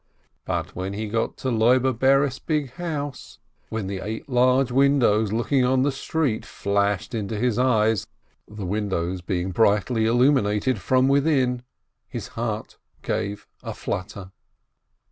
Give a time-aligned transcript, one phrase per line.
[0.45, 3.37] But when he got to Loibe Bares' big house,
[3.69, 8.07] when the eight large windows looking onto the street flashed into his eyes,
[8.47, 11.61] the windows being brightly illuminated from within,
[12.07, 14.31] his heart gave a flutter.